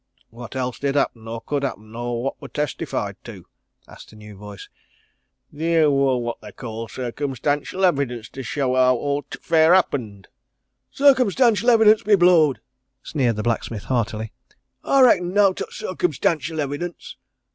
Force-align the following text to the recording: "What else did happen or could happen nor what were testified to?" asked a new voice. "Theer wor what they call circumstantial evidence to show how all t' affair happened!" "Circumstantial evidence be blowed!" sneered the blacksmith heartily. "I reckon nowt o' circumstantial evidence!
"What 0.31 0.55
else 0.55 0.79
did 0.79 0.95
happen 0.95 1.27
or 1.27 1.41
could 1.41 1.61
happen 1.61 1.91
nor 1.91 2.23
what 2.23 2.41
were 2.41 2.47
testified 2.47 3.17
to?" 3.23 3.45
asked 3.87 4.11
a 4.11 4.15
new 4.15 4.35
voice. 4.35 4.67
"Theer 5.55 5.91
wor 5.91 6.19
what 6.23 6.41
they 6.41 6.51
call 6.51 6.87
circumstantial 6.87 7.85
evidence 7.85 8.27
to 8.29 8.41
show 8.41 8.73
how 8.73 8.95
all 8.95 9.21
t' 9.21 9.37
affair 9.37 9.75
happened!" 9.75 10.27
"Circumstantial 10.89 11.69
evidence 11.69 12.01
be 12.01 12.15
blowed!" 12.15 12.61
sneered 13.03 13.35
the 13.35 13.43
blacksmith 13.43 13.83
heartily. 13.83 14.31
"I 14.83 15.01
reckon 15.03 15.35
nowt 15.35 15.61
o' 15.61 15.69
circumstantial 15.69 16.59
evidence! 16.59 17.17